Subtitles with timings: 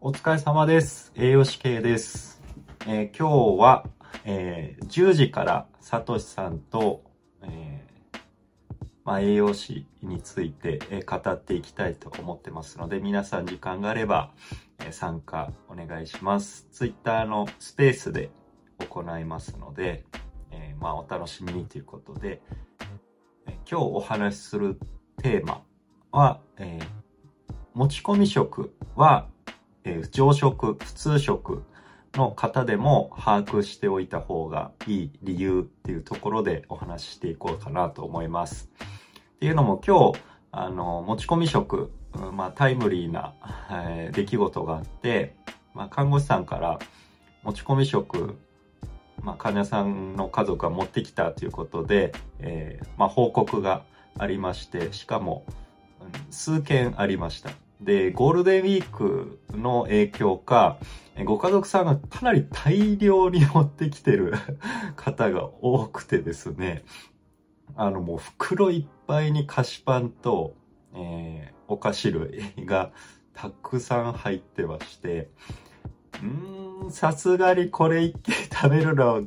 [0.00, 1.10] お疲れ様です。
[1.16, 2.40] 栄養士系です。
[2.86, 3.84] えー今日は、
[4.24, 7.02] えー10時からさとしさんと、
[7.42, 8.18] えー
[9.04, 14.30] まあ、栄養士について、え語っていきたいと思ってますので、皆さん時間があれば、
[14.86, 16.68] え参加お願いします。
[16.70, 18.30] ツイッターのスペースで
[18.88, 20.04] 行いますので、
[20.52, 22.40] えまあ、お楽しみにということで、
[23.48, 24.78] え今日お話しする
[25.16, 25.62] テーマ
[26.12, 26.78] は、え
[27.74, 29.26] 持ち込み食は、
[29.88, 31.64] えー常食、普通食
[32.14, 38.70] の方でも把握しておいた方がいい理由っていうところでお話ししていこうかなと思います。
[39.36, 40.18] っていうのも今日、
[40.52, 41.90] あの、持ち込み食、
[42.32, 43.34] まあタイムリーな、
[43.70, 45.36] えー出来事があって、
[45.74, 46.78] まあ看護師さんから
[47.42, 48.36] 持ち込み食、
[49.22, 53.84] まあ患者さんの家族が持ってきたということで、えーまあ報告が
[54.18, 55.44] ありまして、しかも、
[56.30, 57.50] 数件ありました。
[57.80, 60.78] で、ゴールデンウィークの影響か、
[61.24, 64.34] ご家族さんがかなり大量に持ってきてる
[64.96, 66.84] 方が多くてですね、
[67.76, 70.54] あのもう袋いっぱいに菓子パンと、
[70.94, 72.90] えーお菓子類が
[73.34, 75.28] たくさん入ってまして、
[76.22, 79.20] うーん、さすがにこれ一気に食べるのは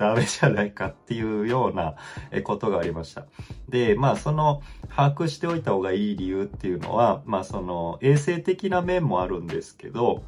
[0.00, 1.94] ダメじゃないかっていうような
[2.42, 3.26] ことがありました。
[3.68, 10.22] で、まあその把握しておいた方がいい理由っていうのは、まあその衛生的な面もあるんですけど、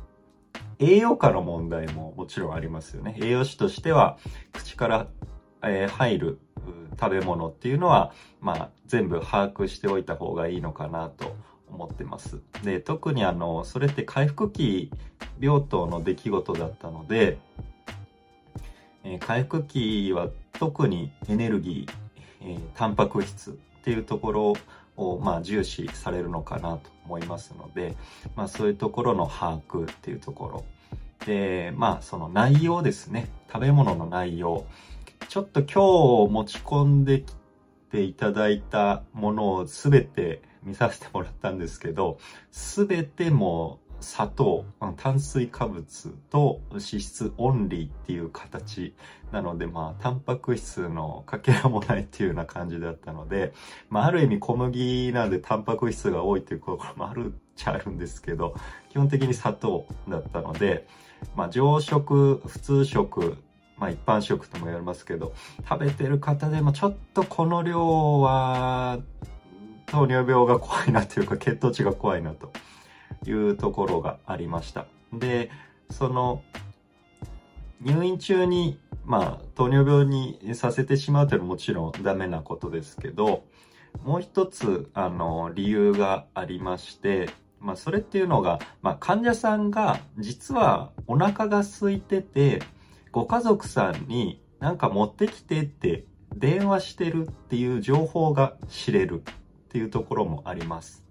[0.79, 3.17] 栄養価の問題ももちろんありますよね。
[3.19, 4.19] 栄養士としては
[4.53, 5.07] 口から、
[5.65, 6.39] え入る
[7.01, 8.13] 食べ物っていうのは、
[8.43, 11.35] まあ全部把握しておいた方がいいのかなと
[11.67, 12.41] 思ってます。
[12.63, 14.91] で、特にあの、それって回復期
[15.41, 17.39] 病棟の出来事だったので、
[19.21, 21.93] 回復期は特にエネルギー、
[22.43, 24.53] えータンパク質っていうところ
[24.97, 27.97] を、まあ、重視されるのかなと思いますので、
[28.37, 30.65] まあ、そういうところの把握っていうところ。
[31.27, 33.29] で、まあ、その内容ですね。
[33.53, 34.65] 食べ物の内容。
[35.29, 37.35] ちょっと今日持ち込んでき
[37.91, 42.19] ていただいたものをすべて見させてもらったんですけど、
[42.51, 44.65] すべても砂糖、
[44.97, 48.95] 炭水化物と脂質オンリーっていう形
[49.31, 53.53] なので、まあ、タンパク質のかけらもないっていうような感じだったので、
[53.89, 58.55] まあ、ある意味小麦なんでタンパク質が多いっていうころもあるっちゃあるんですけど、
[58.91, 60.87] 基本的に砂糖だったので、
[61.37, 63.39] まあ、常食、普通食、
[63.79, 65.33] まあ、一般食とも言われますけど、
[65.69, 68.99] 食べてる方でもちょっとこの量は、
[69.87, 72.53] 糖尿病が怖いなというか、血糖値が怖いなと。
[73.27, 74.87] いうところがありました。
[75.13, 75.51] で、
[75.91, 76.43] その、
[77.81, 83.45] 入院中に、まあ、糖尿病にさせてしまうというのはもちろんダメなことですけど、
[84.05, 87.29] もう一つ、あの、理由がありまして、
[87.63, 92.63] まあ、それっていうのが、まあ、患者さんが実はお腹が空いてて、
[93.13, 96.05] ご家族さんになんか持ってきてって
[96.35, 99.35] 電話してるっていう情報が知れるっ
[99.69, 101.05] ていうところもあります。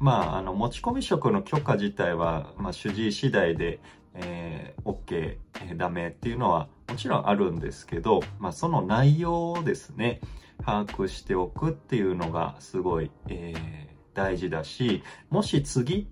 [0.00, 3.80] まあ、あの、持ち込み食の許可自体は、まあ、主治医次第で、
[4.14, 10.20] えー、OK、えーダメっていうのはもちろんあるんですけど、まあ、その内容をですね、
[10.64, 16.08] 把握しておくっていうのがすごい、えー大事だし、もし次、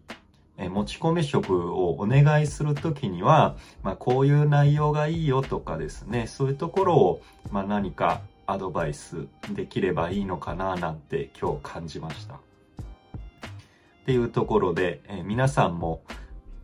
[0.56, 7.22] え持ち込み食をお願いするときには、まあ、こういう内容がいいよとかですね、そういうところを、
[7.53, 12.41] まあ、何かアドバイスできればいいのかななんて今日感じました。
[14.08, 16.02] っていうところで、えー皆さんも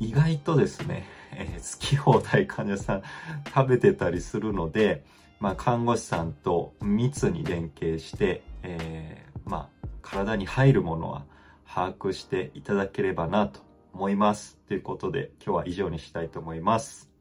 [0.00, 3.02] 意外とですね、えー好き放題患者さん
[3.54, 5.04] 食べてたりするので、
[5.40, 11.26] まあ、看護師さんと密に連携して、えーまあ、体に入るものは
[11.68, 13.60] 把握していただければなと
[13.92, 14.56] 思います。
[14.66, 17.13] ということで今日は以上にしたいと思います。